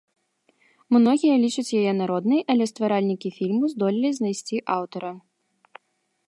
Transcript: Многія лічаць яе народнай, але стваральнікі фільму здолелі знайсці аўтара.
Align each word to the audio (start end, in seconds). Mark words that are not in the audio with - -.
Многія 0.95 1.35
лічаць 1.43 1.75
яе 1.79 1.91
народнай, 2.01 2.41
але 2.53 2.63
стваральнікі 2.71 3.33
фільму 3.37 3.63
здолелі 3.75 4.09
знайсці 4.21 4.57
аўтара. 4.79 5.11